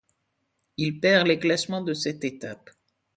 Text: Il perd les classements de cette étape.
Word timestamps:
Il 0.77 0.97
perd 0.99 1.27
les 1.27 1.37
classements 1.37 1.83
de 1.83 1.93
cette 1.93 2.23
étape. 2.23 2.71